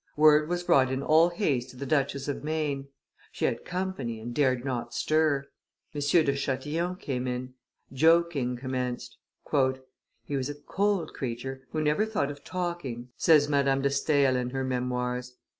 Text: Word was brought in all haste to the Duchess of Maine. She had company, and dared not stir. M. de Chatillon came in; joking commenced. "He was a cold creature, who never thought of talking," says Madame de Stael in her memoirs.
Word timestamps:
Word 0.15 0.49
was 0.49 0.63
brought 0.63 0.91
in 0.91 1.03
all 1.03 1.29
haste 1.29 1.69
to 1.69 1.77
the 1.77 1.85
Duchess 1.85 2.27
of 2.27 2.43
Maine. 2.43 2.87
She 3.31 3.45
had 3.45 3.63
company, 3.63 4.19
and 4.19 4.33
dared 4.33 4.65
not 4.65 4.95
stir. 4.95 5.45
M. 5.93 6.01
de 6.01 6.35
Chatillon 6.35 6.95
came 6.95 7.27
in; 7.27 7.53
joking 7.93 8.57
commenced. 8.57 9.17
"He 10.23 10.35
was 10.35 10.49
a 10.49 10.55
cold 10.55 11.13
creature, 11.13 11.67
who 11.69 11.83
never 11.83 12.07
thought 12.07 12.31
of 12.31 12.43
talking," 12.43 13.09
says 13.15 13.47
Madame 13.47 13.83
de 13.83 13.91
Stael 13.91 14.35
in 14.35 14.49
her 14.49 14.63
memoirs. 14.63 15.35